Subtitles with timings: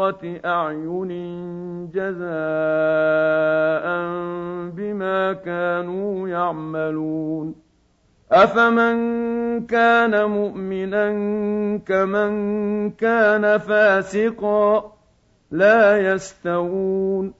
[0.00, 1.12] قره أعين
[1.94, 2.20] جزاء
[4.76, 7.54] بما كانوا يعملون.
[8.32, 8.96] افمن
[9.66, 11.06] كان مؤمنا
[11.86, 14.92] كمن كان فاسقا
[15.50, 17.39] لا يستوون.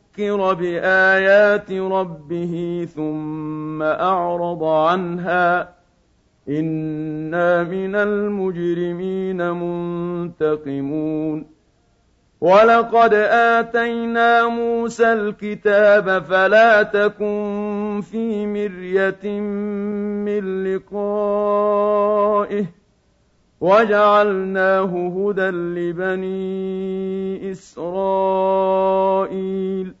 [0.19, 5.75] بآيات ربه ثم أعرض عنها.
[6.49, 11.45] إنا من المجرمين منتقمون.
[12.41, 19.39] ولقد آتينا موسى الكتاب فلا تكن في مرية
[20.25, 22.65] من لقائه.
[23.61, 30.00] وجعلناه هدى لبني إسرائيل.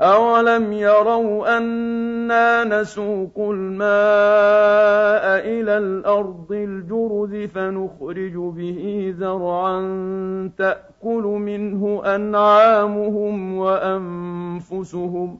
[0.00, 3.86] أولم يروا أنا نسوق الماء
[5.48, 9.80] إلى الأرض الجرز فنخرج به زرعا
[10.58, 15.38] تأكل منه أنعامهم وأنفسهم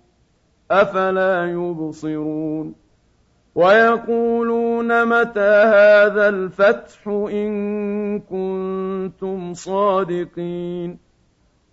[0.70, 2.74] أفلا يبصرون
[3.54, 11.05] ويقولون متى هذا الفتح إن كنتم صادقين